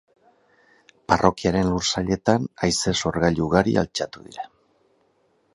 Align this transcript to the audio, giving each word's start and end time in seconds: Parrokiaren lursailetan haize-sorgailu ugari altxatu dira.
Parrokiaren 1.11 1.69
lursailetan 1.75 2.49
haize-sorgailu 2.69 3.47
ugari 3.49 3.79
altxatu 3.83 4.29
dira. 4.31 4.51